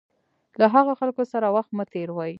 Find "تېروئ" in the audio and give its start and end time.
1.93-2.29